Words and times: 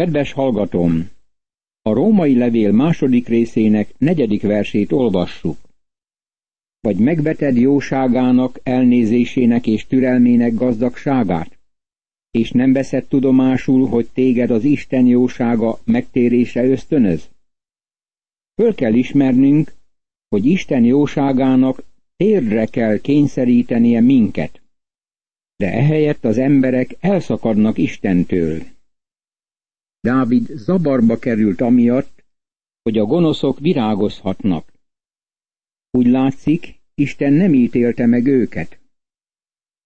Kedves 0.00 0.32
hallgatom! 0.32 1.10
A 1.82 1.92
római 1.92 2.36
levél 2.36 2.72
második 2.72 3.28
részének 3.28 3.94
negyedik 3.98 4.42
versét 4.42 4.92
olvassuk. 4.92 5.56
Vagy 6.80 6.96
megveted 6.96 7.56
jóságának, 7.56 8.60
elnézésének 8.62 9.66
és 9.66 9.86
türelmének 9.86 10.54
gazdagságát? 10.54 11.58
És 12.30 12.50
nem 12.50 12.72
veszed 12.72 13.04
tudomásul, 13.06 13.88
hogy 13.88 14.08
téged 14.12 14.50
az 14.50 14.64
Isten 14.64 15.06
jósága 15.06 15.78
megtérése 15.84 16.64
ösztönöz? 16.64 17.28
Föl 18.54 18.74
kell 18.74 18.94
ismernünk, 18.94 19.72
hogy 20.28 20.46
Isten 20.46 20.84
jóságának 20.84 21.82
térdre 22.16 22.66
kell 22.66 22.98
kényszerítenie 22.98 24.00
minket. 24.00 24.60
De 25.56 25.72
ehelyett 25.72 26.24
az 26.24 26.38
emberek 26.38 26.96
elszakadnak 27.00 27.78
Istentől. 27.78 28.78
Dávid 30.00 30.46
zabarba 30.46 31.18
került 31.18 31.60
amiatt, 31.60 32.24
hogy 32.82 32.98
a 32.98 33.04
gonoszok 33.04 33.58
virágozhatnak. 33.58 34.72
Úgy 35.90 36.06
látszik, 36.06 36.80
Isten 36.94 37.32
nem 37.32 37.54
ítélte 37.54 38.06
meg 38.06 38.26
őket. 38.26 38.78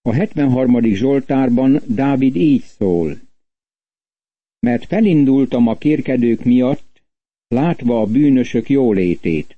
A 0.01 0.11
73. 0.11 0.83
Zsoltárban 0.83 1.81
Dávid 1.87 2.35
így 2.35 2.61
szól. 2.61 3.19
Mert 4.59 4.85
felindultam 4.85 5.67
a 5.67 5.77
kérkedők 5.77 6.43
miatt, 6.43 7.03
látva 7.47 8.01
a 8.01 8.05
bűnösök 8.05 8.69
jólétét. 8.69 9.57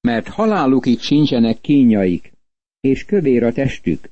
Mert 0.00 0.28
halálukig 0.28 0.98
sincsenek 1.00 1.60
kínjaik, 1.60 2.32
és 2.80 3.04
kövér 3.04 3.42
a 3.42 3.52
testük. 3.52 4.10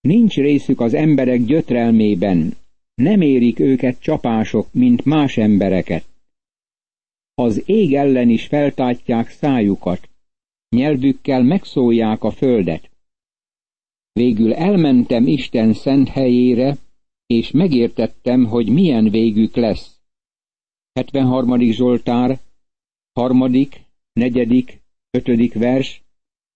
Nincs 0.00 0.34
részük 0.34 0.80
az 0.80 0.94
emberek 0.94 1.44
gyötrelmében, 1.44 2.56
nem 3.00 3.20
érik 3.20 3.58
őket 3.58 4.00
csapások, 4.00 4.72
mint 4.72 5.04
más 5.04 5.36
embereket. 5.36 6.04
Az 7.34 7.62
ég 7.68 7.94
ellen 7.94 8.28
is 8.28 8.46
feltátják 8.46 9.28
szájukat, 9.28 10.08
nyelvükkel 10.76 11.42
megszólják 11.42 12.22
a 12.24 12.30
földet. 12.30 12.90
Végül 14.12 14.54
elmentem 14.54 15.26
Isten 15.26 15.72
szent 15.72 16.08
helyére, 16.08 16.76
és 17.26 17.50
megértettem, 17.50 18.44
hogy 18.44 18.68
milyen 18.68 19.10
végük 19.10 19.56
lesz. 19.56 20.00
73. 20.92 21.60
Zsoltár, 21.60 22.38
harmadik, 23.12 23.84
negyedik, 24.12 24.80
ötödik 25.10 25.54
vers, 25.54 26.02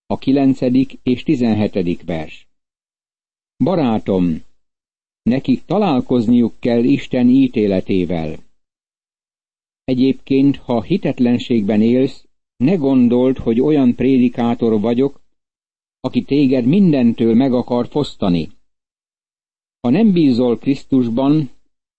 a 0.07 0.19
kilencedik 0.19 0.99
és 1.03 1.23
tizenhetedik 1.23 2.05
vers. 2.05 2.49
Barátom, 3.65 4.43
nekik 5.25 5.65
találkozniuk 5.65 6.55
kell 6.59 6.85
Isten 6.85 7.29
ítéletével. 7.29 8.39
Egyébként, 9.85 10.57
ha 10.57 10.83
hitetlenségben 10.83 11.83
élsz, 11.83 12.25
ne 12.57 12.75
gondold, 12.75 13.39
hogy 13.39 13.61
olyan 13.61 13.95
prédikátor 13.95 14.81
vagyok, 14.81 15.21
aki 16.01 16.23
téged 16.23 16.65
mindentől 16.65 17.35
meg 17.35 17.53
akar 17.53 17.87
fosztani. 17.89 18.49
Ha 19.81 19.91
nem 19.91 20.13
bízol 20.13 20.59
Krisztusban, 20.59 21.51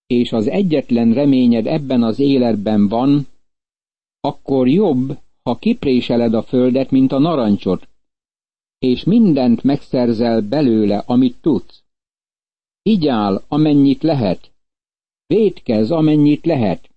és 0.06 0.32
az 0.32 0.46
egyetlen 0.46 1.12
reményed 1.12 1.66
ebben 1.66 2.02
az 2.02 2.18
életben 2.18 2.88
van, 2.88 3.26
akkor 4.20 4.68
jobb, 4.68 5.18
ha 5.42 5.56
kipréseled 5.56 6.34
a 6.34 6.42
földet, 6.42 6.90
mint 6.90 7.12
a 7.12 7.18
narancsot, 7.18 7.88
és 8.78 9.04
mindent 9.04 9.62
megszerzel 9.62 10.40
belőle, 10.40 11.02
amit 11.06 11.36
tudsz. 11.40 11.85
Igyál, 12.88 13.44
amennyit 13.48 14.02
lehet, 14.02 14.52
védkez, 15.26 15.90
amennyit 15.90 16.44
lehet, 16.44 16.90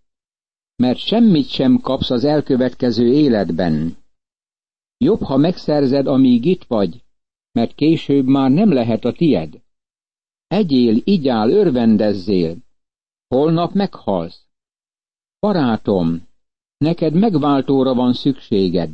mert 0.76 0.98
semmit 0.98 1.48
sem 1.48 1.80
kapsz 1.80 2.10
az 2.10 2.24
elkövetkező 2.24 3.14
életben. 3.14 3.98
Jobb, 4.98 5.22
ha 5.22 5.38
megszerzed, 5.38 6.08
amíg 6.08 6.46
itt 6.46 6.64
vagy, 6.64 7.04
mert 7.52 7.76
később 7.76 8.26
már 8.26 8.52
nem 8.52 8.72
lehet 8.72 9.06
a 9.06 9.12
tied. 9.12 9.62
Egyél, 10.48 11.02
igyál, 11.04 11.50
örvendezzél, 11.50 12.58
holnap 13.28 13.74
meghalsz. 13.74 14.46
Barátom, 15.40 16.28
neked 16.78 17.14
megváltóra 17.14 17.94
van 17.94 18.14
szükséged. 18.14 18.92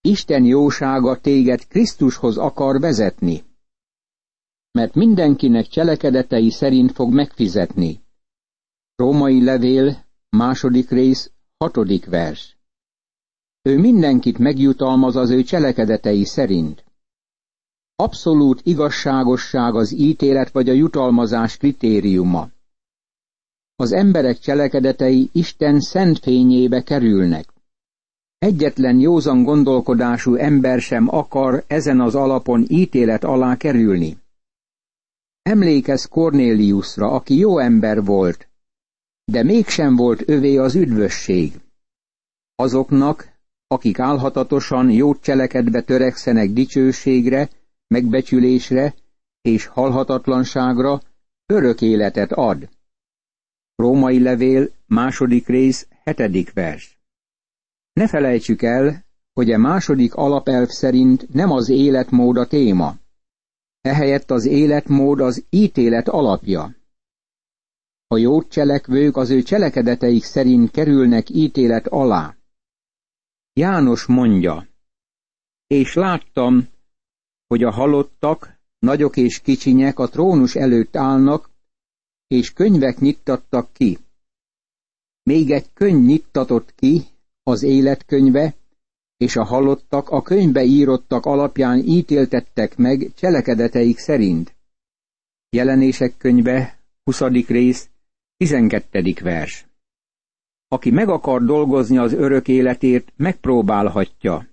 Isten 0.00 0.44
jósága 0.44 1.20
téged 1.20 1.66
Krisztushoz 1.66 2.36
akar 2.36 2.80
vezetni, 2.80 3.48
mert 4.72 4.94
mindenkinek 4.94 5.66
cselekedetei 5.66 6.50
szerint 6.50 6.92
fog 6.92 7.12
megfizetni. 7.12 8.02
Római 8.96 9.44
levél, 9.44 10.04
második 10.28 10.90
rész, 10.90 11.30
hatodik 11.56 12.06
vers. 12.06 12.56
Ő 13.62 13.78
mindenkit 13.78 14.38
megjutalmaz 14.38 15.16
az 15.16 15.30
ő 15.30 15.42
cselekedetei 15.42 16.24
szerint. 16.24 16.84
Abszolút 17.96 18.60
igazságosság 18.64 19.74
az 19.74 19.92
ítélet 19.92 20.50
vagy 20.50 20.68
a 20.68 20.72
jutalmazás 20.72 21.56
kritériuma. 21.56 22.48
Az 23.76 23.92
emberek 23.92 24.38
cselekedetei 24.38 25.28
Isten 25.32 25.80
szent 25.80 26.18
fényébe 26.18 26.82
kerülnek. 26.82 27.48
Egyetlen 28.38 28.98
józan 28.98 29.42
gondolkodású 29.42 30.34
ember 30.34 30.80
sem 30.80 31.14
akar 31.14 31.64
ezen 31.66 32.00
az 32.00 32.14
alapon 32.14 32.64
ítélet 32.68 33.24
alá 33.24 33.56
kerülni. 33.56 34.19
Emlékez 35.42 36.04
Kornéliusra, 36.04 37.10
aki 37.10 37.38
jó 37.38 37.58
ember 37.58 38.04
volt, 38.04 38.48
de 39.24 39.42
mégsem 39.42 39.96
volt 39.96 40.28
övé 40.28 40.56
az 40.56 40.74
üdvösség. 40.74 41.60
Azoknak, 42.54 43.28
akik 43.66 43.98
álhatatosan 43.98 44.90
jót 44.90 45.22
cselekedve 45.22 45.82
törekszenek 45.82 46.50
dicsőségre, 46.50 47.50
megbecsülésre 47.86 48.94
és 49.42 49.66
halhatatlanságra, 49.66 51.00
örök 51.46 51.80
életet 51.80 52.32
ad. 52.32 52.68
Római 53.74 54.22
levél, 54.22 54.70
második 54.86 55.46
rész, 55.46 55.86
hetedik 56.04 56.52
vers. 56.52 56.98
Ne 57.92 58.08
felejtsük 58.08 58.62
el, 58.62 59.04
hogy 59.32 59.50
a 59.50 59.58
második 59.58 60.14
alapelv 60.14 60.68
szerint 60.68 61.32
nem 61.32 61.50
az 61.50 61.68
életmód 61.68 62.36
a 62.36 62.46
téma. 62.46 62.99
Ehelyett 63.80 64.30
az 64.30 64.44
életmód 64.44 65.20
az 65.20 65.44
ítélet 65.50 66.08
alapja. 66.08 66.74
A 68.06 68.16
jót 68.16 68.50
cselekvők 68.50 69.16
az 69.16 69.30
ő 69.30 69.42
cselekedeteik 69.42 70.22
szerint 70.22 70.70
kerülnek 70.70 71.30
ítélet 71.30 71.86
alá. 71.86 72.36
János 73.52 74.06
mondja, 74.06 74.68
és 75.66 75.94
láttam, 75.94 76.68
hogy 77.46 77.62
a 77.62 77.70
halottak, 77.70 78.60
nagyok 78.78 79.16
és 79.16 79.40
kicsinyek 79.40 79.98
a 79.98 80.08
trónus 80.08 80.54
előtt 80.54 80.96
állnak, 80.96 81.50
és 82.26 82.52
könyvek 82.52 82.98
nyittattak 82.98 83.72
ki. 83.72 83.98
Még 85.22 85.50
egy 85.50 85.72
könyv 85.72 86.04
nyittatott 86.04 86.74
ki, 86.74 87.02
az 87.42 87.62
életkönyve, 87.62 88.54
és 89.20 89.36
a 89.36 89.44
halottak 89.44 90.08
a 90.08 90.22
könyvbe 90.22 90.62
írottak 90.62 91.26
alapján 91.26 91.78
ítéltettek 91.78 92.76
meg 92.76 93.10
cselekedeteik 93.14 93.98
szerint. 93.98 94.56
Jelenések 95.50 96.16
könyve, 96.16 96.78
20. 97.04 97.20
rész, 97.46 97.88
12. 98.36 99.14
vers. 99.22 99.66
Aki 100.68 100.90
meg 100.90 101.08
akar 101.08 101.44
dolgozni 101.44 101.98
az 101.98 102.12
örök 102.12 102.48
életért, 102.48 103.12
megpróbálhatja. 103.16 104.48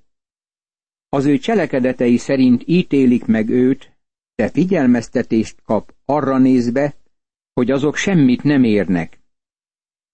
Az 1.10 1.26
ő 1.26 1.38
cselekedetei 1.38 2.18
szerint 2.18 2.64
ítélik 2.66 3.26
meg 3.26 3.50
őt, 3.50 3.98
de 4.36 4.50
figyelmeztetést 4.50 5.62
kap 5.64 5.94
arra 6.06 6.38
nézve, 6.38 6.96
hogy 7.54 7.72
azok 7.72 7.96
semmit 7.96 8.44
nem 8.44 8.64
érnek. 8.64 9.20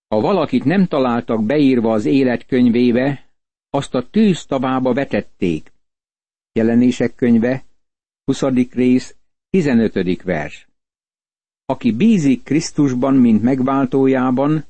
Ha 0.07 0.22
valakit 0.22 0.63
nem 0.63 0.88
találtak 0.88 1.45
beírva 1.45 1.94
az 1.94 2.06
életkönyvébe, 2.06 3.32
azt 3.75 3.96
a 3.96 4.10
tűz 4.10 4.46
tavába 4.46 4.94
vetették. 4.94 5.72
Jelenések 6.52 7.16
könyve, 7.16 7.66
20. 8.24 8.42
rész, 8.72 9.16
15. 9.50 10.24
vers. 10.24 10.68
Aki 11.66 11.92
bízik 11.92 12.44
Krisztusban, 12.44 13.16
mint 13.16 13.42
megváltójában, 13.42 14.66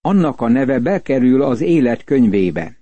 annak 0.00 0.40
a 0.40 0.48
neve 0.48 0.78
bekerül 0.78 1.42
az 1.42 1.60
élet 1.60 2.04
könyvébe. 2.04 2.78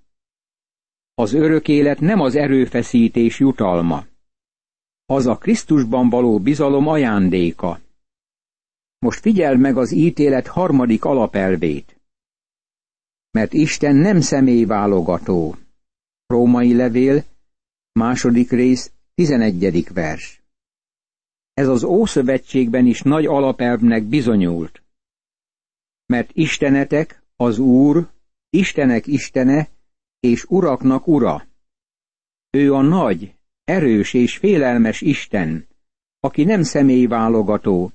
Az 1.15 1.33
örök 1.33 1.69
élet 1.69 2.01
nem 2.01 2.21
az 2.21 2.35
erőfeszítés 2.35 3.39
jutalma. 3.39 4.07
Az 5.07 5.27
a 5.27 5.37
Krisztusban 5.37 6.09
való 6.09 6.41
bizalom 6.41 6.87
ajándéka. 6.87 7.81
Most 8.99 9.21
figyel 9.21 9.57
meg 9.57 9.77
az 9.77 9.93
ítélet 9.93 10.47
harmadik 10.47 11.05
alapelvét. 11.05 11.98
Mert 13.39 13.53
Isten 13.53 13.97
nem 13.97 14.21
személyválogató. 14.21 15.57
Római 16.27 16.75
levél, 16.75 17.25
második 17.93 18.51
rész, 18.51 18.93
tizenegyedik 19.15 19.93
vers. 19.93 20.43
Ez 21.53 21.69
az 21.69 21.85
Ószövetségben 21.85 22.87
is 22.87 23.03
nagy 23.03 23.27
alapelvnek 23.27 24.05
bizonyult. 24.05 24.83
mert 26.07 26.31
Istenetek 26.33 27.23
az 27.37 27.59
Úr, 27.59 28.11
Istenek 28.51 29.07
Istene, 29.07 29.69
és 30.21 30.45
Uraknak 30.45 31.07
Ura. 31.07 31.47
Ő 32.51 32.75
a 32.75 32.83
nagy, 32.83 33.35
erős 33.65 34.15
és 34.15 34.37
félelmes 34.37 35.01
Isten, 35.01 35.67
aki 36.21 36.45
nem 36.45 36.63
személyválogató, 36.63 37.93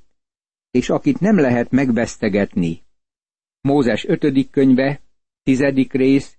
és 0.71 0.89
akit 0.89 1.19
nem 1.19 1.37
lehet 1.37 1.71
megvesztegetni. 1.71 2.83
Mózes 3.61 4.05
5. 4.05 4.49
könyve, 4.49 5.02
10. 5.43 5.61
rész, 5.89 6.37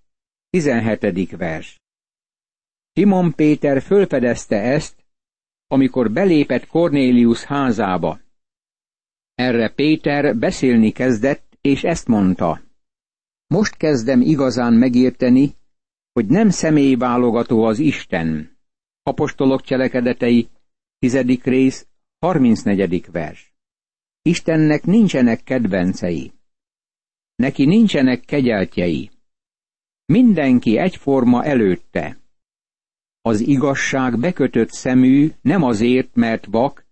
17. 0.51 1.37
vers. 1.37 1.81
Simon 2.93 3.35
Péter 3.35 3.83
fölfedezte 3.83 4.57
ezt, 4.57 5.05
amikor 5.67 6.13
belépett 6.13 6.67
Kornélius 6.67 7.43
házába. 7.43 8.21
Erre 9.35 9.75
Péter 9.75 10.37
beszélni 10.37 10.91
kezdett, 10.91 11.59
és 11.61 11.83
ezt 11.83 12.07
mondta. 12.07 12.63
Most 13.47 13.77
kezdem 13.77 14.21
igazán 14.21 14.73
megérteni, 14.73 15.57
hogy 16.13 16.27
nem 16.27 16.49
személyválogató 16.51 17.65
az 17.65 17.79
Isten. 17.79 18.59
Apostolok 19.03 19.63
cselekedetei, 19.63 20.49
tizedik 20.99 21.45
rész, 21.45 21.87
34. 22.19 23.11
vers. 23.11 23.55
Istennek 24.23 24.85
nincsenek 24.85 25.43
kedvencei. 25.43 26.33
Neki 27.37 27.65
nincsenek 27.65 28.21
kegyeltjei. 28.21 29.11
Mindenki 30.07 30.79
egyforma 30.79 31.45
előtte. 31.45 32.19
Az 33.21 33.41
igazság 33.41 34.19
bekötött 34.19 34.71
szemű 34.71 35.31
nem 35.43 35.63
azért, 35.63 36.15
mert 36.15 36.47
vak, 36.47 36.87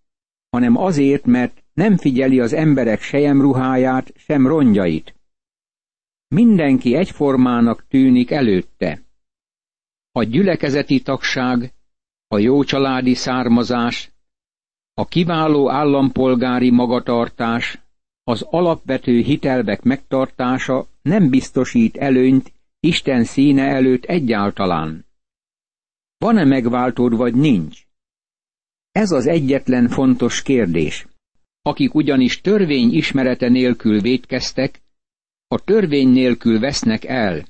hanem 0.51 0.77
azért, 0.77 1.25
mert 1.25 1.65
nem 1.73 1.97
figyeli 1.97 2.41
az 2.41 2.53
emberek 2.53 3.01
sejemruháját, 3.01 4.13
sem 4.17 4.47
rongyait. 4.47 5.15
Mindenki 6.29 6.95
egyformának 6.95 7.87
tűnik 7.89 8.31
előtte. 8.31 9.03
A 10.13 10.23
gyülekezeti 10.23 11.03
tagság, 11.03 11.73
a 12.29 12.39
jó 12.39 12.65
családi 12.65 13.15
származás, 13.15 14.13
a 14.95 15.05
kiváló 15.05 15.71
állampolgári 15.71 16.71
magatartás, 16.71 17.82
az 18.25 18.43
alapvető 18.43 19.21
hitelvek 19.21 19.83
megtartása 19.83 20.87
nem 21.03 21.31
biztosít 21.31 21.97
előnyt 21.97 22.53
Isten 22.81 23.25
színe 23.25 23.63
előtt 23.63 24.05
egyáltalán. 24.05 25.07
Van-e 26.19 26.45
megváltód, 26.45 27.17
vagy 27.17 27.35
nincs? 27.35 27.87
Ez 28.93 29.11
az 29.11 29.27
egyetlen 29.27 29.89
fontos 29.89 30.43
kérdés. 30.43 31.07
Akik 31.63 31.95
ugyanis 31.95 32.41
törvény 32.41 32.93
ismerete 32.93 33.49
nélkül 33.49 34.01
védkeztek, 34.01 34.83
a 35.47 35.65
törvény 35.65 36.09
nélkül 36.09 36.61
vesznek 36.61 37.05
el, 37.05 37.45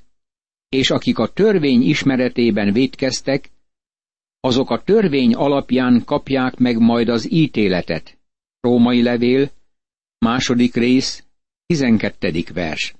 és 0.69 0.89
akik 0.89 1.17
a 1.17 1.27
törvény 1.27 1.81
ismeretében 1.81 2.73
védkeztek, 2.73 3.49
azok 4.39 4.69
a 4.69 4.83
törvény 4.83 5.33
alapján 5.33 6.03
kapják 6.05 6.57
meg 6.57 6.79
majd 6.79 7.09
az 7.09 7.31
ítéletet. 7.31 8.17
Római 8.59 9.01
levél, 9.01 9.51
második 10.23 10.73
rész, 10.73 11.23
tizenkettedik 11.65 12.53
vers. 12.53 12.95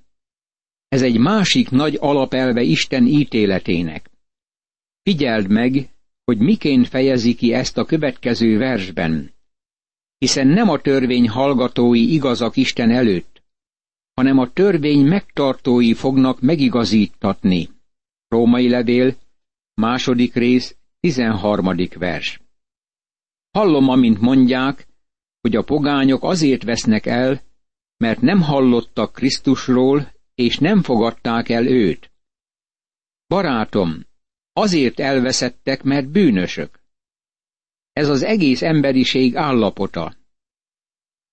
Ez 0.88 1.02
egy 1.02 1.20
másik 1.20 1.70
nagy 1.70 1.98
alapelve 2.00 2.62
Isten 2.62 3.06
ítéletének. 3.06 4.10
Figyeld 5.04 5.50
meg, 5.50 5.90
hogy 6.24 6.38
miként 6.38 6.88
fejezi 6.88 7.36
ki 7.36 7.54
ezt 7.54 7.78
a 7.78 7.86
következő 7.86 8.58
versben. 8.58 9.32
Hiszen 10.18 10.48
nem 10.48 10.70
a 10.70 10.82
törvény 10.82 11.30
hallgatói 11.30 12.14
igazak 12.14 12.56
Isten 12.56 12.92
előtt, 12.92 13.44
hanem 14.14 14.38
a 14.38 14.52
törvény 14.52 15.06
megtartói 15.06 15.94
fognak 15.94 16.42
megigazítatni. 16.42 17.70
Római 18.28 18.70
levél, 18.70 19.16
második 19.74 20.34
rész, 20.34 20.76
tizenharmadik 21.00 21.98
vers. 21.98 22.40
Hallom, 23.52 23.90
amint 23.90 24.20
mondják, 24.20 24.88
hogy 25.44 25.56
a 25.56 25.64
pogányok 25.64 26.24
azért 26.24 26.64
vesznek 26.64 27.06
el, 27.06 27.42
mert 27.98 28.22
nem 28.22 28.42
hallottak 28.42 29.14
Krisztusról, 29.14 30.14
és 30.36 30.58
nem 30.58 30.82
fogadták 30.82 31.50
el 31.50 31.68
őt. 31.68 32.12
Barátom, 33.28 34.06
azért 34.54 35.00
elveszettek, 35.00 35.84
mert 35.84 36.10
bűnösök. 36.10 36.80
Ez 37.92 38.10
az 38.10 38.24
egész 38.24 38.62
emberiség 38.62 39.36
állapota. 39.36 40.16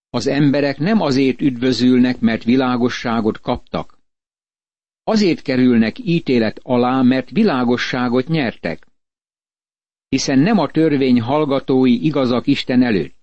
Az 0.09 0.27
emberek 0.27 0.79
nem 0.79 1.01
azért 1.01 1.41
üdvözülnek, 1.41 2.21
mert 2.21 2.45
világosságot 2.45 3.41
kaptak. 3.41 3.99
Azért 5.03 5.43
kerülnek 5.43 5.99
ítélet 5.99 6.61
alá, 6.63 7.03
mert 7.03 7.31
világosságot 7.31 8.27
nyertek. 8.27 8.87
Hiszen 10.09 10.39
nem 10.39 10.59
a 10.59 10.71
törvény 10.71 11.21
hallgatói 11.21 12.05
igazak 12.05 12.47
Isten 12.47 12.83
előtt. 12.83 13.20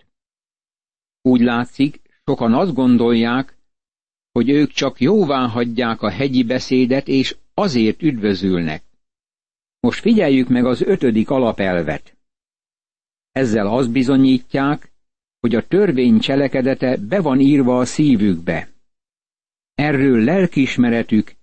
Úgy 1.27 1.41
látszik, 1.41 2.01
sokan 2.25 2.53
azt 2.53 2.73
gondolják, 2.73 3.57
hogy 4.31 4.49
ők 4.49 4.71
csak 4.71 4.99
jóvá 4.99 5.47
hagyják 5.47 6.01
a 6.01 6.09
hegyi 6.09 6.43
beszédet, 6.43 7.07
és 7.07 7.35
azért 7.53 8.01
üdvözülnek. 8.01 8.83
Most 9.79 9.99
figyeljük 9.99 10.47
meg 10.47 10.65
az 10.65 10.81
ötödik 10.81 11.29
alapelvet. 11.29 12.17
Ezzel 13.31 13.67
azt 13.67 13.91
bizonyítják, 13.91 14.91
hogy 15.39 15.55
a 15.55 15.67
törvény 15.67 16.19
cselekedete 16.19 16.97
be 16.97 17.21
van 17.21 17.39
írva 17.39 17.77
a 17.77 17.85
szívükbe. 17.85 18.69
Erről 19.75 20.23
lelkiismeretük 20.23 21.35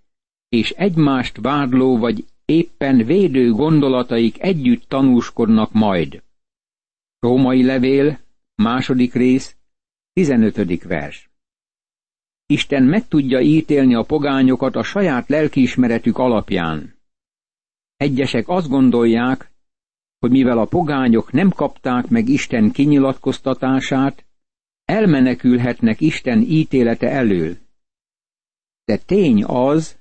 és 0.48 0.70
egymást 0.70 1.36
vádló 1.36 1.98
vagy 1.98 2.24
éppen 2.44 2.96
védő 2.96 3.52
gondolataik 3.52 4.42
együtt 4.42 4.88
tanúskodnak 4.88 5.72
majd. 5.72 6.22
Római 7.18 7.64
levél, 7.64 8.18
második 8.54 9.12
rész, 9.14 9.56
15. 10.14 10.82
vers. 10.82 11.30
Isten 12.46 12.82
meg 12.82 13.08
tudja 13.08 13.40
ítélni 13.40 13.94
a 13.94 14.02
pogányokat 14.02 14.76
a 14.76 14.82
saját 14.82 15.28
lelkiismeretük 15.28 16.18
alapján. 16.18 16.94
Egyesek 17.96 18.48
azt 18.48 18.68
gondolják, 18.68 19.50
hogy 20.18 20.30
mivel 20.30 20.58
a 20.58 20.64
pogányok 20.64 21.32
nem 21.32 21.50
kapták 21.50 22.08
meg 22.08 22.28
Isten 22.28 22.70
kinyilatkoztatását, 22.70 24.24
elmenekülhetnek 24.84 26.00
Isten 26.00 26.40
ítélete 26.40 27.10
elől. 27.10 27.56
De 28.84 28.96
tény 28.96 29.44
az, 29.44 29.98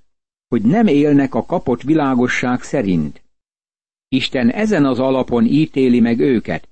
hogy 0.47 0.61
nem 0.61 0.87
élnek 0.87 1.33
a 1.33 1.45
kapott 1.45 1.81
világosság 1.81 2.61
szerint. 2.61 3.23
Isten 4.07 4.49
ezen 4.49 4.85
az 4.85 4.99
alapon 4.99 5.45
ítéli 5.45 5.99
meg 5.99 6.19
őket. 6.19 6.69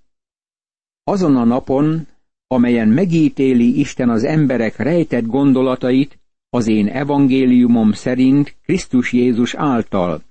Azon 1.03 1.35
a 1.35 1.43
napon, 1.43 2.07
amelyen 2.51 2.87
megítéli 2.87 3.79
Isten 3.79 4.09
az 4.09 4.23
emberek 4.23 4.75
rejtett 4.77 5.25
gondolatait, 5.25 6.19
az 6.49 6.67
én 6.67 6.87
evangéliumom 6.87 7.91
szerint 7.91 8.55
Krisztus 8.61 9.13
Jézus 9.13 9.53
által. 9.53 10.23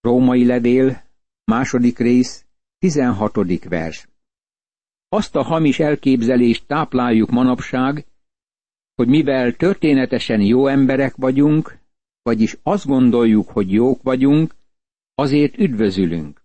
Római 0.00 0.44
levél, 0.46 1.02
második 1.44 1.98
rész, 1.98 2.44
tizenhatodik 2.78 3.68
vers. 3.68 4.08
Azt 5.08 5.36
a 5.36 5.42
hamis 5.42 5.78
elképzelést 5.78 6.66
tápláljuk 6.66 7.30
manapság, 7.30 8.06
hogy 8.94 9.08
mivel 9.08 9.52
történetesen 9.52 10.40
jó 10.40 10.66
emberek 10.66 11.16
vagyunk, 11.16 11.78
vagyis 12.22 12.56
azt 12.62 12.86
gondoljuk, 12.86 13.48
hogy 13.48 13.72
jók 13.72 14.02
vagyunk, 14.02 14.54
azért 15.14 15.58
üdvözülünk. 15.58 16.42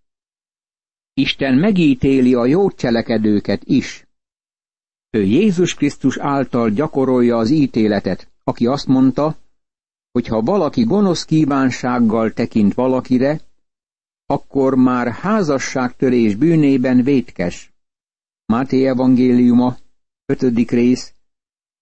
Isten 1.14 1.58
megítéli 1.58 2.34
a 2.34 2.46
jó 2.46 2.72
cselekedőket 2.72 3.64
is. 3.64 4.08
Ő 5.16 5.24
Jézus 5.24 5.74
Krisztus 5.74 6.18
által 6.18 6.70
gyakorolja 6.70 7.38
az 7.38 7.50
ítéletet, 7.50 8.32
aki 8.44 8.66
azt 8.66 8.88
mondta, 8.88 9.38
hogy 10.12 10.28
ha 10.28 10.42
valaki 10.42 10.84
gonosz 10.84 11.26
kívánsággal 11.26 12.34
tekint 12.34 12.74
valakire, 12.74 13.42
akkor 14.26 14.76
már 14.76 15.08
házasságtörés 15.12 16.36
bűnében 16.36 17.04
vétkes. 17.04 17.74
Máté 18.46 18.86
evangéliuma, 18.88 19.78
5. 20.26 20.72
rész, 20.72 21.14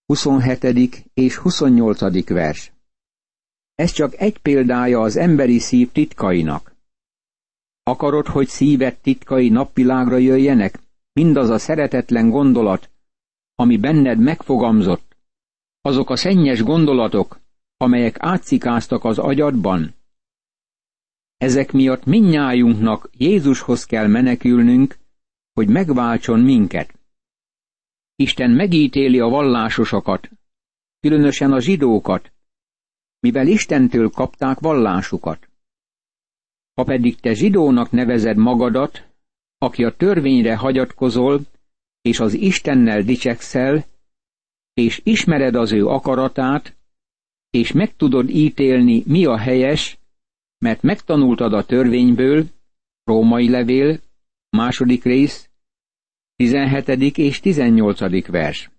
27. 0.05 1.09
és 1.13 1.35
28. 1.37 2.27
vers. 2.27 2.71
Ez 3.75 3.91
csak 3.91 4.15
egy 4.15 4.37
példája 4.37 5.01
az 5.01 5.15
emberi 5.15 5.59
szív 5.59 5.91
titkainak. 5.91 6.75
Akarod, 7.83 8.27
hogy 8.27 8.47
szíved 8.47 8.97
titkai 8.97 9.49
napvilágra 9.49 10.17
jöjjenek? 10.17 10.79
Mindaz 11.13 11.49
a 11.49 11.57
szeretetlen 11.57 12.29
gondolat, 12.29 12.90
ami 13.61 13.77
benned 13.77 14.19
megfogamzott, 14.19 15.17
azok 15.81 16.09
a 16.09 16.15
szennyes 16.15 16.63
gondolatok, 16.63 17.39
amelyek 17.77 18.15
átszikáztak 18.19 19.03
az 19.03 19.17
agyadban. 19.17 19.93
Ezek 21.37 21.71
miatt 21.71 22.05
minnyájunknak 22.05 23.09
Jézushoz 23.17 23.85
kell 23.85 24.07
menekülnünk, 24.07 24.97
hogy 25.53 25.67
megváltson 25.67 26.39
minket. 26.39 26.99
Isten 28.15 28.51
megítéli 28.51 29.19
a 29.19 29.27
vallásosokat, 29.27 30.29
különösen 30.99 31.51
a 31.51 31.59
zsidókat, 31.59 32.31
mivel 33.19 33.47
Istentől 33.47 34.09
kapták 34.09 34.59
vallásukat. 34.59 35.49
Ha 36.73 36.83
pedig 36.83 37.19
te 37.19 37.33
zsidónak 37.33 37.91
nevezed 37.91 38.37
magadat, 38.37 39.07
aki 39.57 39.83
a 39.83 39.95
törvényre 39.95 40.55
hagyatkozol, 40.55 41.41
és 42.01 42.19
az 42.19 42.33
Istennel 42.33 43.01
dicsekszel, 43.01 43.85
és 44.73 45.01
ismered 45.03 45.55
az 45.55 45.71
ő 45.71 45.87
akaratát, 45.87 46.77
és 47.49 47.71
meg 47.71 47.95
tudod 47.95 48.29
ítélni, 48.29 49.03
mi 49.05 49.25
a 49.25 49.37
helyes, 49.37 49.99
mert 50.57 50.81
megtanultad 50.81 51.53
a 51.53 51.65
törvényből, 51.65 52.45
római 53.03 53.49
levél, 53.49 53.99
második 54.49 55.03
rész, 55.03 55.49
17. 56.35 57.17
és 57.17 57.39
18. 57.39 58.27
vers. 58.27 58.69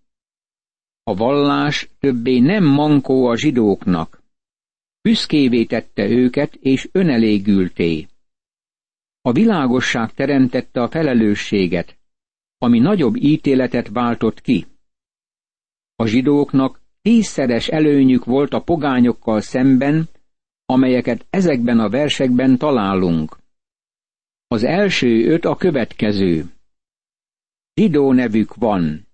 A 1.02 1.14
vallás 1.14 1.88
többé 1.98 2.38
nem 2.38 2.64
mankó 2.64 3.26
a 3.26 3.36
zsidóknak. 3.36 4.22
Büszkévé 5.00 5.64
tette 5.64 6.08
őket, 6.08 6.54
és 6.54 6.88
önelégülté. 6.92 8.06
A 9.20 9.32
világosság 9.32 10.12
teremtette 10.12 10.82
a 10.82 10.88
felelősséget, 10.88 11.98
ami 12.62 12.78
nagyobb 12.78 13.16
ítéletet 13.16 13.88
váltott 13.88 14.40
ki. 14.40 14.66
A 15.94 16.06
zsidóknak 16.06 16.80
tízszeres 17.00 17.68
előnyük 17.68 18.24
volt 18.24 18.52
a 18.52 18.62
pogányokkal 18.62 19.40
szemben, 19.40 20.08
amelyeket 20.66 21.26
ezekben 21.30 21.78
a 21.78 21.88
versekben 21.88 22.58
találunk. 22.58 23.38
Az 24.46 24.62
első 24.62 25.26
öt 25.32 25.44
a 25.44 25.56
következő. 25.56 26.52
Zsidó 27.74 28.12
nevük 28.12 28.54
van. 28.54 29.06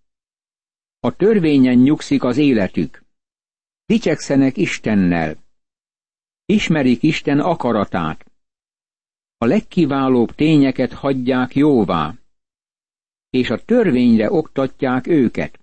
A 1.00 1.16
törvényen 1.16 1.78
nyugszik 1.78 2.24
az 2.24 2.36
életük. 2.36 3.02
Dicsekszenek 3.86 4.56
Istennel. 4.56 5.36
Ismerik 6.44 7.02
Isten 7.02 7.40
akaratát. 7.40 8.30
A 9.36 9.44
legkiválóbb 9.46 10.34
tényeket 10.34 10.92
hagyják 10.92 11.54
jóvá. 11.54 12.17
És 13.30 13.50
a 13.50 13.64
törvényre 13.64 14.32
oktatják 14.32 15.06
őket. 15.06 15.60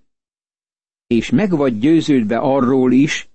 És 1.08 1.30
meg 1.30 1.50
vagy 1.50 1.80
győződve 1.80 2.38
arról 2.38 2.92
is, 2.92 3.30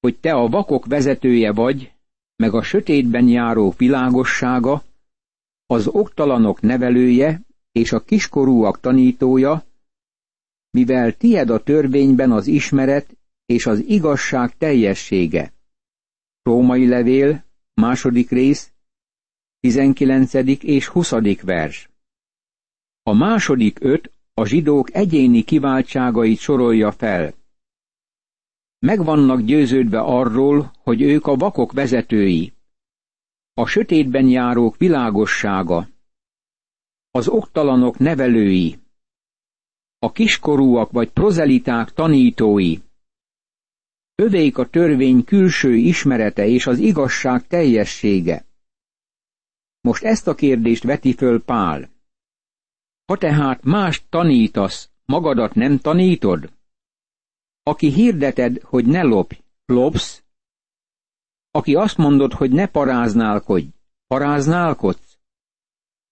hogy 0.00 0.18
te 0.18 0.32
a 0.32 0.48
vakok 0.48 0.86
vezetője 0.86 1.52
vagy, 1.52 1.92
meg 2.36 2.54
a 2.54 2.62
sötétben 2.62 3.28
járó 3.28 3.74
világossága, 3.76 4.82
az 5.66 5.86
oktalanok 5.86 6.60
nevelője 6.60 7.42
és 7.72 7.92
a 7.92 8.00
kiskorúak 8.00 8.80
tanítója, 8.80 9.64
mivel 10.70 11.16
tied 11.16 11.50
a 11.50 11.62
törvényben 11.62 12.32
az 12.32 12.46
ismeret 12.46 13.16
és 13.46 13.66
az 13.66 13.84
igazság 13.86 14.56
teljessége. 14.56 15.52
Római 16.42 16.86
levél, 16.86 17.44
második 17.74 18.30
rész, 18.30 18.72
19. 19.60 20.34
és 20.62 20.86
20. 20.86 21.12
vers. 21.42 21.88
A 23.02 23.12
második 23.12 23.78
öt 23.80 24.12
a 24.34 24.46
zsidók 24.46 24.94
egyéni 24.94 25.42
kiváltságait 25.42 26.38
sorolja 26.38 26.92
fel. 26.92 27.34
Meg 28.78 29.04
vannak 29.04 29.40
győződve 29.40 30.00
arról, 30.00 30.72
hogy 30.78 31.02
ők 31.02 31.26
a 31.26 31.36
vakok 31.36 31.72
vezetői, 31.72 32.52
a 33.54 33.66
sötétben 33.66 34.26
járók 34.26 34.76
világossága, 34.76 35.88
az 37.10 37.28
oktalanok 37.28 37.98
nevelői, 37.98 38.78
a 39.98 40.12
kiskorúak 40.12 40.90
vagy 40.90 41.10
prozeliták 41.10 41.90
tanítói, 41.90 42.76
övék 44.14 44.58
a 44.58 44.68
törvény 44.68 45.24
külső 45.24 45.74
ismerete 45.74 46.46
és 46.46 46.66
az 46.66 46.78
igazság 46.78 47.46
teljessége. 47.46 48.44
Most 49.80 50.04
ezt 50.04 50.26
a 50.26 50.34
kérdést 50.34 50.82
veti 50.82 51.12
föl 51.12 51.42
Pál. 51.42 51.90
Ha 53.10 53.16
tehát 53.16 53.64
más 53.64 54.04
tanítasz, 54.08 54.90
magadat 55.04 55.54
nem 55.54 55.78
tanítod? 55.78 56.52
Aki 57.62 57.92
hirdeted, 57.92 58.60
hogy 58.62 58.86
ne 58.86 59.02
lopj, 59.02 59.42
lopsz? 59.64 60.22
Aki 61.50 61.74
azt 61.74 61.96
mondod, 61.96 62.32
hogy 62.32 62.50
ne 62.50 62.66
paráználkodj, 62.66 63.66
paráználkodsz? 64.06 65.18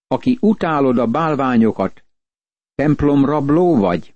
Aki 0.06 0.38
utálod 0.40 0.98
a 0.98 1.06
bálványokat, 1.06 2.04
templomrabló 2.74 3.76
vagy? 3.76 4.14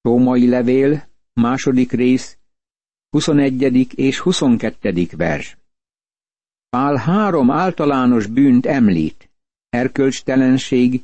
Római 0.00 0.48
levél, 0.48 1.08
második 1.32 1.92
rész, 1.92 2.38
21. 3.10 3.98
és 3.98 4.18
22. 4.18 5.06
vers. 5.16 5.58
Pál 6.68 6.96
három 6.96 7.50
általános 7.50 8.26
bűnt 8.26 8.66
említ. 8.66 9.30
Erkölcstelenség, 9.68 11.02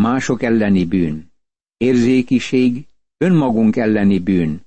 mások 0.00 0.42
elleni 0.42 0.84
bűn, 0.84 1.32
érzékiség, 1.76 2.86
önmagunk 3.16 3.76
elleni 3.76 4.18
bűn, 4.18 4.66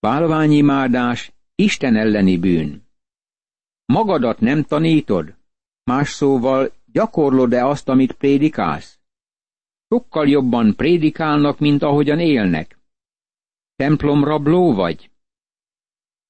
bálványimádás, 0.00 1.32
Isten 1.54 1.96
elleni 1.96 2.38
bűn. 2.38 2.82
Magadat 3.84 4.40
nem 4.40 4.62
tanítod? 4.62 5.34
Más 5.84 6.08
szóval, 6.08 6.72
gyakorlod-e 6.92 7.66
azt, 7.66 7.88
amit 7.88 8.12
prédikálsz? 8.12 8.98
Sokkal 9.88 10.28
jobban 10.28 10.76
prédikálnak, 10.76 11.58
mint 11.58 11.82
ahogyan 11.82 12.18
élnek. 12.18 12.78
Templomrabló 13.76 14.74
vagy? 14.74 15.10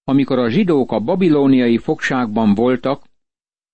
Amikor 0.05 0.39
a 0.39 0.51
zsidók 0.51 0.93
a 0.93 1.01
babilóniai 1.01 1.79
fogságban 1.79 2.55
voltak, 2.55 3.05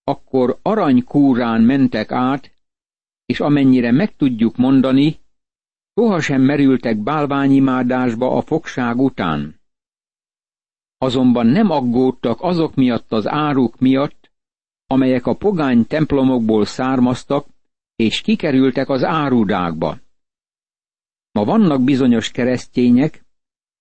akkor 0.05 0.59
aranykúrán 0.63 1.63
mentek 1.63 2.13
át, 2.13 2.56
és 3.27 3.41
amennyire 3.41 3.91
meg 3.93 4.17
tudjuk 4.17 4.57
mondani, 4.57 5.19
sohasem 5.95 6.43
merültek 6.43 6.97
bálványimádásba 6.97 8.37
a 8.37 8.41
fogság 8.41 8.99
után. 8.99 9.61
Azonban 10.99 11.47
nem 11.47 11.71
aggódtak 11.71 12.41
azok 12.41 12.75
miatt 12.75 13.13
az 13.13 13.27
áruk 13.27 13.79
miatt, 13.79 14.31
amelyek 14.87 15.27
a 15.27 15.37
pogány 15.37 15.87
templomokból 15.87 16.65
származtak, 16.65 17.47
és 17.97 18.21
kikerültek 18.21 18.89
az 18.89 19.05
árudákba. 19.05 19.99
Ma 21.33 21.45
vannak 21.45 21.85
bizonyos 21.85 22.31
keresztények, 22.31 23.25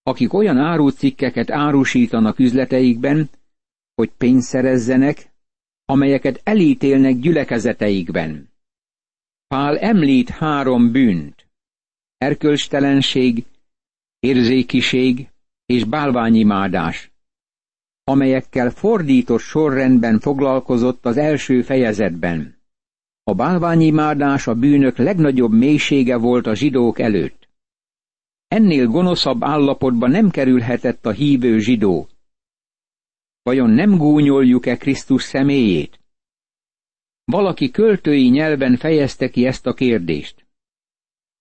akik 0.03 0.33
olyan 0.33 0.57
árucikkeket 0.57 1.51
árusítanak 1.51 2.39
üzleteikben, 2.39 3.29
hogy 3.95 4.11
pénzt 4.17 4.47
szerezzenek, 4.47 5.33
amelyeket 5.85 6.41
elítélnek 6.43 7.19
gyülekezeteikben. 7.19 8.49
Pál 9.55 9.77
említ 9.77 10.29
három 10.29 10.91
bűnt. 10.91 11.47
Erkölcstelenség, 12.17 13.45
érzékiség 14.19 15.29
és 15.65 15.83
bálványimádás, 15.83 17.12
amelyekkel 18.03 18.69
fordított 18.69 19.39
sorrendben 19.39 20.19
foglalkozott 20.19 21.05
az 21.05 21.17
első 21.17 21.62
fejezetben. 21.62 22.57
A 23.24 23.33
bálványimádás 23.33 24.47
a 24.47 24.55
bűnök 24.55 24.97
legnagyobb 24.97 25.51
mélysége 25.51 26.17
volt 26.17 26.47
a 26.47 26.55
zsidók 26.55 27.00
előtt. 27.00 27.50
Ennél 28.47 28.88
gonoszabb 28.88 29.43
állapotba 29.43 30.07
nem 30.07 30.29
kerülhetett 30.29 31.05
a 31.05 31.12
hívő 31.12 31.59
zsidó. 31.59 32.07
Vajon 33.41 33.69
nem 33.69 33.97
gúnyoljuk-e 33.97 34.77
Krisztus 34.77 35.24
személyét? 35.24 36.00
Valaki 37.25 37.72
költői 37.72 38.29
nyelven 38.29 38.77
fejezte 38.77 39.29
ki 39.29 39.46
ezt 39.46 39.65
a 39.65 39.74
kérdést. 39.74 40.46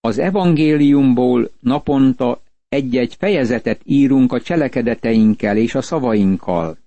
Az 0.00 0.18
evangéliumból 0.18 1.50
naponta 1.60 2.42
egy-egy 2.68 3.14
fejezetet 3.14 3.80
írunk 3.84 4.32
a 4.32 4.40
cselekedeteinkkel 4.40 5.56
és 5.56 5.74
a 5.74 5.82
szavainkkal. 5.82 6.78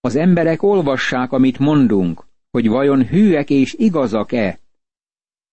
Az 0.00 0.16
emberek 0.16 0.62
olvassák, 0.62 1.32
amit 1.32 1.58
mondunk, 1.58 2.26
hogy 2.50 2.68
vajon 2.68 3.06
hűek 3.06 3.50
és 3.50 3.74
igazak-e, 3.74 4.58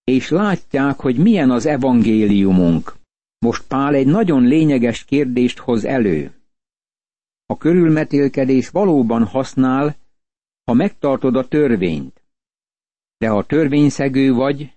és 0.03 0.29
látják, 0.29 1.00
hogy 1.00 1.17
milyen 1.17 1.51
az 1.51 1.65
evangéliumunk. 1.65 2.95
Most 3.39 3.67
Pál 3.67 3.93
egy 3.93 4.07
nagyon 4.07 4.43
lényeges 4.43 5.05
kérdést 5.05 5.57
hoz 5.57 5.86
elő. 5.86 6.33
A 7.45 7.57
körülmetélkedés 7.57 8.69
valóban 8.69 9.25
használ, 9.25 9.95
ha 10.63 10.74
megtartod 10.74 11.36
a 11.36 11.48
törvényt. 11.48 12.18
De 13.19 13.27
ha 13.27 13.45
törvényszegő 13.45 14.33
vagy, 14.33 14.73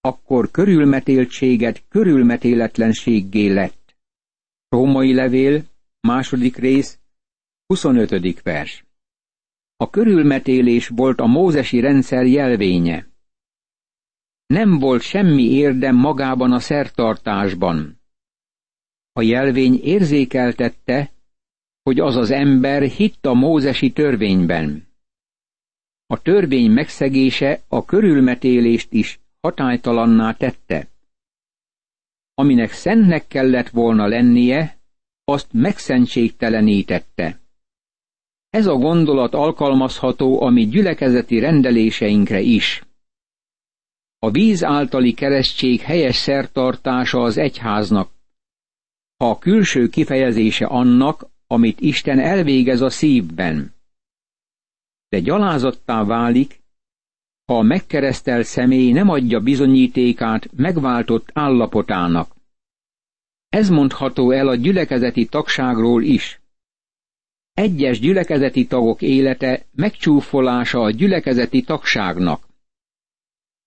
akkor 0.00 0.50
körülmetéltséged 0.50 1.82
körülmetéletlenséggé 1.88 3.52
lett. 3.52 3.96
Római 4.68 5.14
levél, 5.14 5.64
második 6.00 6.56
rész, 6.56 6.98
25. 7.66 8.42
vers. 8.42 8.84
A 9.76 9.90
körülmetélés 9.90 10.88
volt 10.88 11.20
a 11.20 11.26
mózesi 11.26 11.80
rendszer 11.80 12.26
jelvénye. 12.26 13.08
Nem 14.46 14.78
volt 14.78 15.02
semmi 15.02 15.42
érdem 15.42 15.96
magában 15.96 16.52
a 16.52 16.58
szertartásban. 16.58 18.00
a 19.12 19.22
jelvény 19.22 19.80
érzékeltette, 19.82 21.12
hogy 21.82 22.00
az 22.00 22.16
az 22.16 22.30
ember 22.30 22.82
hitt 22.82 23.26
a 23.26 23.34
mózesi 23.34 23.92
törvényben. 23.92 24.88
A 26.06 26.22
törvény 26.22 26.70
megszegése 26.70 27.60
a 27.68 27.84
körülmetélést 27.84 28.92
is 28.92 29.20
hatálytalanná 29.40 30.32
tette. 30.32 30.88
Aminek 32.34 32.70
szentnek 32.72 33.26
kellett 33.26 33.68
volna 33.68 34.06
lennie, 34.06 34.78
azt 35.24 35.48
megszentségtelenítette. 35.52 37.40
Ez 38.50 38.66
a 38.66 38.74
gondolat 38.74 39.34
alkalmazható 39.34 40.40
a 40.42 40.50
mi 40.50 40.66
gyülekezeti 40.66 41.38
rendeléseinkre 41.38 42.40
is. 42.40 42.82
A 44.18 44.30
víz 44.30 44.64
általi 44.64 45.12
keresztség 45.12 45.80
helyes 45.80 46.16
szertartása 46.16 47.22
az 47.22 47.36
egyháznak, 47.36 48.10
ha 49.16 49.30
a 49.30 49.38
külső 49.38 49.88
kifejezése 49.88 50.66
annak, 50.66 51.26
amit 51.46 51.80
Isten 51.80 52.18
elvégez 52.18 52.80
a 52.80 52.90
szívben. 52.90 53.75
De 55.08 55.20
gyalázattá 55.20 56.04
válik, 56.04 56.60
ha 57.44 57.58
a 57.58 57.62
megkeresztelt 57.62 58.44
személy 58.44 58.92
nem 58.92 59.08
adja 59.08 59.40
bizonyítékát 59.40 60.52
megváltott 60.56 61.30
állapotának. 61.32 62.34
Ez 63.48 63.68
mondható 63.68 64.30
el 64.30 64.48
a 64.48 64.54
gyülekezeti 64.54 65.26
tagságról 65.26 66.02
is. 66.02 66.40
Egyes 67.52 68.00
gyülekezeti 68.00 68.66
tagok 68.66 69.02
élete 69.02 69.66
megcsúfolása 69.74 70.80
a 70.80 70.90
gyülekezeti 70.90 71.62
tagságnak. 71.62 72.46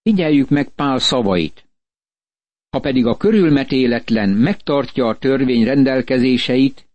Figyeljük 0.01 0.50
meg 0.50 0.69
Pál 0.69 1.00
szavait. 1.00 1.63
Ha 2.69 2.79
pedig 2.79 3.05
a 3.05 3.17
körülmetéletlen 3.17 4.29
megtartja 4.29 5.08
a 5.08 5.17
törvény 5.17 5.63
rendelkezéseit, 5.63 6.88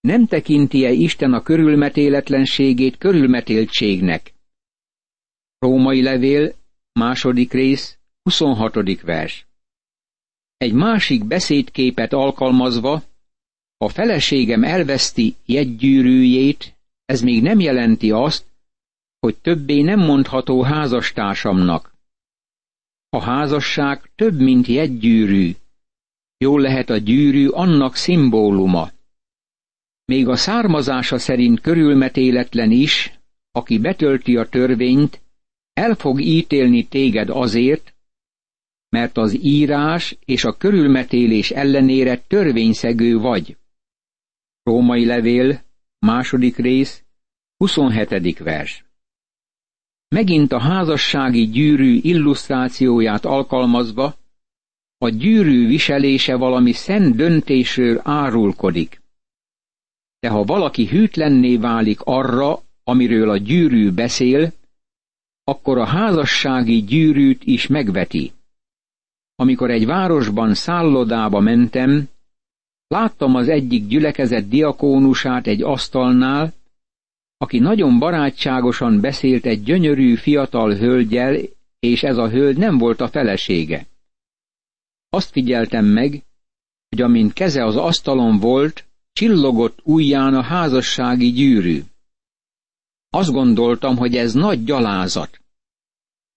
nem 0.00 0.26
tekinti-e 0.26 0.90
Isten 0.90 1.32
a 1.32 1.42
körülmetéletlenségét 1.42 2.96
körülmetéltségnek? 2.96 4.34
Római 5.58 6.02
levél, 6.02 6.54
második 6.92 7.52
rész, 7.52 7.98
26. 8.22 9.00
vers. 9.00 9.46
Egy 10.56 10.72
másik 10.72 11.24
beszédképet 11.24 12.12
alkalmazva, 12.12 13.02
ha 13.76 13.88
feleségem 13.88 14.64
elveszti 14.64 15.34
jegygyűrűjét, 15.46 16.76
ez 17.04 17.20
még 17.20 17.42
nem 17.42 17.60
jelenti 17.60 18.10
azt, 18.10 18.44
hogy 19.18 19.36
többé 19.36 19.82
nem 19.82 19.98
mondható 19.98 20.62
házastársamnak. 20.62 21.94
A 23.08 23.20
házasság 23.20 24.10
több, 24.14 24.40
mint 24.40 24.66
jegygyűrű. 24.66 25.54
Jól 26.38 26.60
lehet 26.60 26.90
a 26.90 26.96
gyűrű 26.96 27.48
annak 27.48 27.94
szimbóluma. 27.94 28.90
Még 30.06 30.28
a 30.28 30.36
származása 30.36 31.18
szerint 31.18 31.60
körülmetéletlen 31.60 32.70
is, 32.70 33.18
aki 33.50 33.78
betölti 33.78 34.36
a 34.36 34.48
törvényt, 34.48 35.20
el 35.72 35.94
fog 35.94 36.20
ítélni 36.20 36.86
téged 36.86 37.28
azért, 37.30 37.94
mert 38.88 39.16
az 39.16 39.44
írás 39.44 40.16
és 40.24 40.44
a 40.44 40.56
körülmetélés 40.56 41.50
ellenére 41.50 42.18
törvényszegő 42.18 43.18
vagy. 43.18 43.56
Római 44.62 45.04
levél, 45.04 45.62
második 45.98 46.56
rész, 46.56 47.04
27. 47.56 48.38
vers. 48.38 48.84
Megint 50.08 50.52
a 50.52 50.58
házassági 50.58 51.46
gyűrű 51.46 51.98
illusztrációját 52.02 53.24
alkalmazva, 53.24 54.16
a 54.98 55.08
gyűrű 55.08 55.66
viselése 55.66 56.36
valami 56.36 56.72
szent 56.72 57.16
döntésről 57.16 58.00
árulkodik. 58.04 59.00
De 60.18 60.28
ha 60.28 60.44
valaki 60.44 60.86
hűtlenné 60.86 61.56
válik 61.56 62.00
arra, 62.00 62.62
amiről 62.84 63.30
a 63.30 63.36
gyűrű 63.36 63.90
beszél, 63.90 64.52
akkor 65.44 65.78
a 65.78 65.84
házassági 65.84 66.82
gyűrűt 66.82 67.44
is 67.44 67.66
megveti. 67.66 68.32
Amikor 69.34 69.70
egy 69.70 69.86
városban 69.86 70.54
szállodába 70.54 71.40
mentem, 71.40 72.08
láttam 72.88 73.34
az 73.34 73.48
egyik 73.48 73.86
gyülekezet 73.86 74.48
diakónusát 74.48 75.46
egy 75.46 75.62
asztalnál, 75.62 76.54
aki 77.36 77.58
nagyon 77.58 77.98
barátságosan 77.98 79.00
beszélt 79.00 79.46
egy 79.46 79.62
gyönyörű 79.62 80.14
fiatal 80.14 80.74
hölgyel, 80.74 81.38
és 81.78 82.02
ez 82.02 82.16
a 82.16 82.28
hölgy 82.28 82.56
nem 82.56 82.78
volt 82.78 83.00
a 83.00 83.08
felesége. 83.08 83.86
Azt 85.08 85.30
figyeltem 85.30 85.84
meg, 85.84 86.22
hogy 86.88 87.02
amint 87.02 87.32
keze 87.32 87.64
az 87.64 87.76
asztalon 87.76 88.38
volt, 88.38 88.85
csillogott 89.16 89.78
ujján 89.82 90.34
a 90.34 90.42
házassági 90.42 91.30
gyűrű. 91.32 91.82
Azt 93.10 93.30
gondoltam, 93.30 93.96
hogy 93.96 94.16
ez 94.16 94.32
nagy 94.32 94.64
gyalázat. 94.64 95.40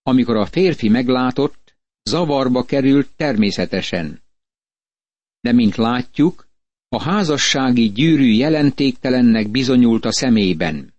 Amikor 0.04 0.36
a 0.36 0.46
férfi 0.46 0.90
meglátott, 0.90 1.76
zavarba 2.04 2.64
került 2.64 3.10
természetesen. 3.16 4.22
De 5.40 5.52
mint 5.52 5.76
látjuk, 5.76 6.48
a 6.90 7.02
házassági 7.02 7.90
gyűrű 7.92 8.32
jelentéktelennek 8.32 9.50
bizonyult 9.50 10.06
a 10.06 10.12
szemében. 10.12 10.94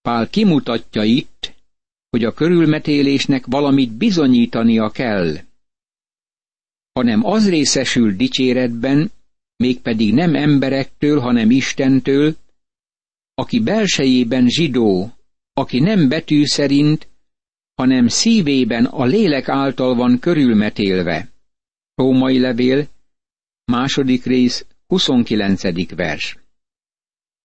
Pál 0.00 0.28
kimutatja 0.30 1.02
itt, 1.02 1.54
hogy 2.10 2.24
a 2.24 2.32
körülmetélésnek 2.32 3.46
valamit 3.46 3.92
bizonyítania 3.92 4.90
kell. 4.90 5.36
Hanem 6.92 7.24
az 7.24 7.48
részesül 7.48 8.16
dicséretben, 8.16 9.10
mégpedig 9.62 10.14
nem 10.14 10.34
emberektől, 10.34 11.20
hanem 11.20 11.50
Istentől, 11.50 12.36
aki 13.34 13.60
belsejében 13.60 14.48
zsidó, 14.48 15.12
aki 15.52 15.80
nem 15.80 16.08
betű 16.08 16.44
szerint, 16.44 17.08
hanem 17.74 18.08
szívében 18.08 18.84
a 18.84 19.04
lélek 19.04 19.48
által 19.48 19.94
van 19.94 20.18
körülmetélve. 20.18 21.28
Római 21.94 22.38
levél, 22.38 22.88
második 23.64 24.24
rész, 24.24 24.66
29. 24.86 25.94
vers. 25.94 26.38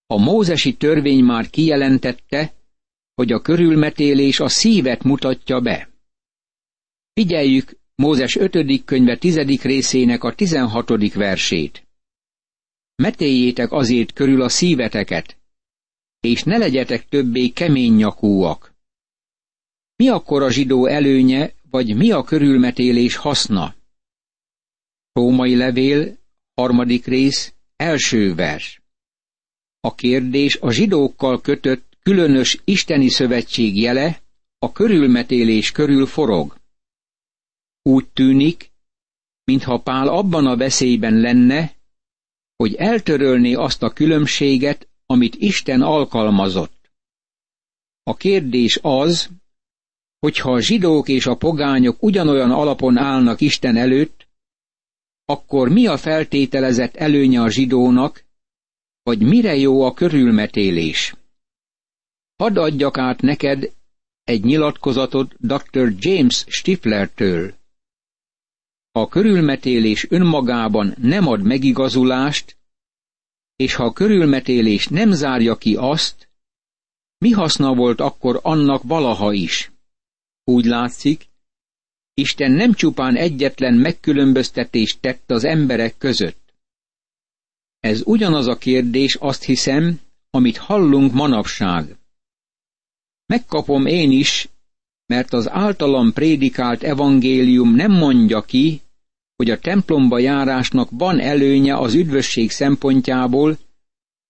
A 0.05 0.17
mózesi 0.17 0.73
törvény 0.75 1.23
már 1.23 1.49
kijelentette, 1.49 2.53
hogy 3.13 3.31
a 3.31 3.41
körülmetélés 3.41 4.39
a 4.39 4.49
szívet 4.49 5.03
mutatja 5.03 5.59
be. 5.59 5.89
Figyeljük 7.13 7.77
Mózes 7.95 8.35
5. 8.35 8.83
könyve 8.85 9.17
10. 9.17 9.35
részének 9.61 10.23
a 10.23 10.33
16. 10.33 11.13
versét. 11.13 11.86
Metéljétek 13.03 13.71
azért 13.71 14.13
körül 14.13 14.41
a 14.41 14.49
szíveteket, 14.49 15.37
és 16.19 16.43
ne 16.43 16.57
legyetek 16.57 17.09
többé 17.09 17.49
kemény 17.49 17.93
nyakúak. 17.93 18.73
Mi 19.95 20.07
akkor 20.07 20.41
a 20.43 20.51
zsidó 20.51 20.85
előnye, 20.85 21.53
vagy 21.69 21.95
mi 21.95 22.11
a 22.11 22.23
körülmetélés 22.23 23.15
haszna? 23.15 23.75
Római 25.11 25.55
levél, 25.55 26.17
harmadik 26.53 27.05
rész, 27.05 27.53
első 27.75 28.35
vers. 28.35 28.81
A 29.79 29.95
kérdés 29.95 30.55
a 30.55 30.71
zsidókkal 30.71 31.41
kötött 31.41 31.97
különös 32.03 32.61
isteni 32.63 33.09
szövetség 33.09 33.77
jele, 33.77 34.21
a 34.59 34.71
körülmetélés 34.71 35.71
körül 35.71 36.05
forog. 36.05 36.57
Úgy 37.81 38.07
tűnik, 38.07 38.71
mintha 39.43 39.81
Pál 39.81 40.07
abban 40.07 40.45
a 40.45 40.57
veszélyben 40.57 41.13
lenne, 41.13 41.76
hogy 42.57 42.75
eltörölné 42.75 43.53
azt 43.53 43.83
a 43.83 43.89
különbséget, 43.93 44.87
amit 45.05 45.35
Isten 45.35 45.81
alkalmazott. 45.81 46.91
A 48.03 48.15
kérdés 48.15 48.79
az, 48.81 49.29
hogyha 50.19 50.51
a 50.51 50.61
zsidók 50.61 51.07
és 51.07 51.25
a 51.25 51.35
pogányok 51.35 52.03
ugyanolyan 52.03 52.51
alapon 52.51 52.97
állnak 52.97 53.41
Isten 53.41 53.75
előtt, 53.75 54.27
akkor 55.25 55.69
mi 55.69 55.87
a 55.87 55.97
feltételezett 55.97 56.95
előnye 56.95 57.41
a 57.41 57.49
zsidónak, 57.49 58.23
vagy 59.03 59.19
mire 59.21 59.55
jó 59.55 59.81
a 59.81 59.93
körülmetélés? 59.93 61.15
Hadd 62.35 62.57
adjak 62.57 62.97
át 62.97 63.21
neked 63.21 63.71
egy 64.23 64.43
nyilatkozatot 64.43 65.35
dr. 65.39 65.93
James 65.99 66.45
Stiflertől. 66.47 67.53
A 68.97 69.07
körülmetélés 69.07 70.05
önmagában 70.09 70.95
nem 70.97 71.27
ad 71.27 71.41
megigazulást, 71.41 72.57
és 73.55 73.75
ha 73.75 73.83
a 73.83 73.93
körülmetélés 73.93 74.87
nem 74.87 75.11
zárja 75.11 75.55
ki 75.55 75.75
azt, 75.75 76.29
mi 77.17 77.31
haszna 77.31 77.75
volt 77.75 77.99
akkor 77.99 78.39
annak 78.43 78.83
valaha 78.83 79.33
is? 79.33 79.71
Úgy 80.43 80.65
látszik, 80.65 81.27
Isten 82.13 82.51
nem 82.51 82.73
csupán 82.73 83.15
egyetlen 83.15 83.73
megkülönböztetést 83.73 85.01
tett 85.01 85.31
az 85.31 85.43
emberek 85.43 85.97
között. 85.97 86.53
Ez 87.79 88.01
ugyanaz 88.05 88.47
a 88.47 88.57
kérdés, 88.57 89.15
azt 89.15 89.43
hiszem, 89.43 89.99
amit 90.29 90.57
hallunk 90.57 91.13
manapság. 91.13 91.97
Megkapom 93.25 93.85
én 93.85 94.11
is, 94.11 94.49
mert 95.05 95.33
az 95.33 95.49
általam 95.49 96.13
prédikált 96.13 96.83
evangélium 96.83 97.75
nem 97.75 97.91
mondja 97.91 98.41
ki, 98.41 98.81
hogy 99.37 99.49
a 99.49 99.59
templomba 99.59 100.19
járásnak 100.19 100.89
van 100.91 101.19
előnye 101.19 101.75
az 101.75 101.93
üdvösség 101.93 102.51
szempontjából, 102.51 103.57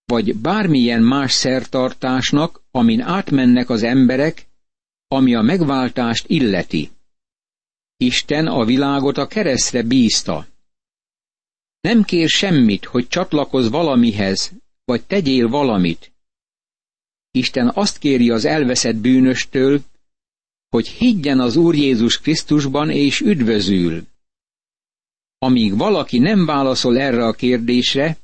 vagy 0.04 0.36
bármilyen 0.36 1.02
más 1.02 1.32
szertartásnak, 1.32 2.62
amin 2.70 3.00
átmennek 3.00 3.70
az 3.70 3.82
emberek, 3.82 4.46
ami 5.08 5.34
a 5.34 5.40
megváltást 5.40 6.24
illeti. 6.28 6.90
Isten 7.96 8.46
a 8.46 8.64
világot 8.64 9.16
a 9.16 9.26
keresztre 9.26 9.82
bízta. 9.82 10.46
Nem 11.80 12.02
kér 12.02 12.28
semmit, 12.28 12.84
hogy 12.84 13.08
csatlakozz 13.08 13.68
valamihez, 13.68 14.52
vagy 14.84 15.04
tegyél 15.04 15.48
valamit. 15.48 16.12
Isten 17.30 17.70
azt 17.74 17.98
kéri 17.98 18.30
az 18.30 18.44
elveszett 18.44 18.96
bűnöstől, 18.96 19.80
hogy 20.68 20.88
higgyen 20.88 21.40
az 21.40 21.56
Úr 21.56 21.74
Jézus 21.74 22.20
Krisztusban 22.20 22.90
és 22.90 23.20
üdvözül. 23.20 24.06
Amíg 25.38 25.76
valaki 25.76 26.18
nem 26.18 26.46
válaszol 26.46 26.98
erre 26.98 27.26
a 27.26 27.32
kérdésre, 27.32 28.18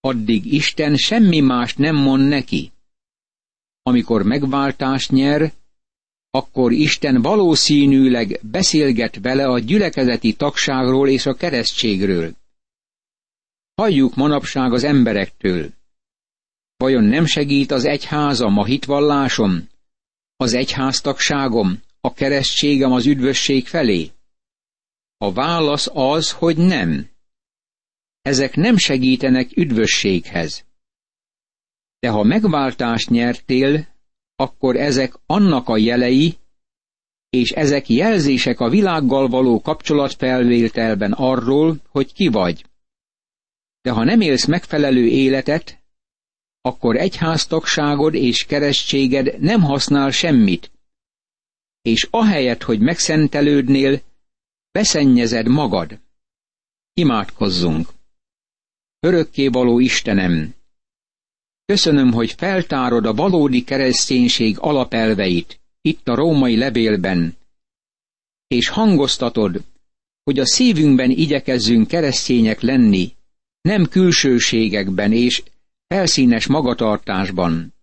addig 0.00 0.52
Isten 0.52 0.96
semmi 0.96 1.40
más 1.40 1.74
nem 1.74 1.96
mond 1.96 2.28
neki. 2.28 2.72
Amikor 3.82 4.22
megváltást 4.22 5.10
nyer, 5.10 5.52
akkor 6.30 6.72
Isten 6.72 7.22
valószínűleg 7.22 8.40
beszélget 8.42 9.18
vele 9.22 9.44
a 9.46 9.58
gyülekezeti 9.58 10.32
tagságról 10.32 11.08
és 11.08 11.26
a 11.26 11.34
keresztségről. 11.34 12.32
Halljuk 13.74 14.14
manapság 14.14 14.72
az 14.72 14.84
emberektől. 14.84 15.70
Vajon 16.76 17.04
nem 17.04 17.26
segít 17.26 17.70
az 17.70 17.84
egyházam, 17.84 18.58
a 18.58 18.64
hitvallásom, 18.64 19.68
az 20.36 20.52
egyháztagságom, 20.52 21.80
a 22.00 22.12
keresztségem 22.12 22.92
az 22.92 23.06
üdvösség 23.06 23.66
felé? 23.66 24.10
A 25.18 25.32
válasz 25.32 25.88
az, 25.92 26.32
hogy 26.32 26.56
nem. 26.56 27.10
Ezek 28.22 28.54
nem 28.54 28.76
segítenek 28.76 29.56
üdvösséghez. 29.56 30.64
De 31.98 32.08
ha 32.08 32.22
megváltást 32.22 33.10
nyertél, 33.10 33.86
akkor 34.36 34.76
ezek 34.76 35.14
annak 35.26 35.68
a 35.68 35.76
jelei, 35.76 36.36
és 37.30 37.50
ezek 37.50 37.88
jelzések 37.88 38.60
a 38.60 38.68
világgal 38.68 39.28
való 39.28 39.60
kapcsolatfelvételben 39.60 41.12
arról, 41.12 41.76
hogy 41.88 42.12
ki 42.12 42.28
vagy. 42.28 42.64
De 43.80 43.90
ha 43.90 44.04
nem 44.04 44.20
élsz 44.20 44.46
megfelelő 44.46 45.06
életet, 45.06 45.82
akkor 46.60 46.96
egyháztagságod 46.96 48.14
és 48.14 48.44
keresztséged 48.44 49.40
nem 49.40 49.62
használ 49.62 50.10
semmit, 50.10 50.70
és 51.82 52.08
ahelyett, 52.10 52.62
hogy 52.62 52.80
megszentelődnél, 52.80 54.02
beszennyezed 54.76 55.48
magad. 55.48 56.00
Imádkozzunk! 56.92 57.88
Örökkévaló 59.00 59.78
Istenem! 59.78 60.54
Köszönöm, 61.64 62.12
hogy 62.12 62.32
feltárod 62.32 63.06
a 63.06 63.14
valódi 63.14 63.64
kereszténység 63.64 64.56
alapelveit 64.58 65.60
itt 65.80 66.08
a 66.08 66.14
római 66.14 66.56
levélben, 66.56 67.36
és 68.46 68.68
hangoztatod, 68.68 69.64
hogy 70.22 70.38
a 70.38 70.46
szívünkben 70.46 71.10
igyekezzünk 71.10 71.88
keresztények 71.88 72.60
lenni, 72.60 73.14
nem 73.60 73.88
külsőségekben 73.88 75.12
és 75.12 75.42
felszínes 75.86 76.46
magatartásban. 76.46 77.74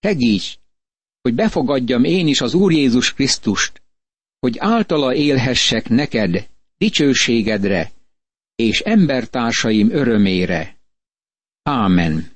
Segíts, 0.00 0.58
hogy 1.20 1.34
befogadjam 1.34 2.04
én 2.04 2.26
is 2.26 2.40
az 2.40 2.54
Úr 2.54 2.72
Jézus 2.72 3.14
Krisztust, 3.14 3.83
hogy 4.44 4.58
általa 4.58 5.14
élhessek 5.14 5.88
neked, 5.88 6.48
dicsőségedre 6.78 7.90
és 8.56 8.80
embertársaim 8.80 9.90
örömére. 9.90 10.76
Ámen. 11.62 12.33